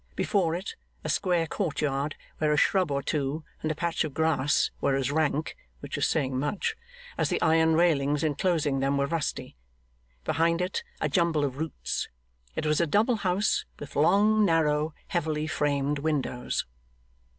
[0.15, 0.73] Before it,
[1.03, 4.95] a square court yard where a shrub or two and a patch of grass were
[4.95, 6.75] as rank (which is saying much)
[7.19, 9.55] as the iron railings enclosing them were rusty;
[10.25, 12.09] behind it, a jumble of roots.
[12.55, 16.65] It was a double house, with long, narrow, heavily framed windows.